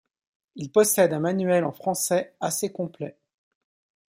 Il 0.55 0.71
possède 0.71 1.13
un 1.13 1.19
manuel 1.19 1.63
en 1.63 1.71
français 1.71 2.33
assez 2.41 2.71
complet. 2.71 3.19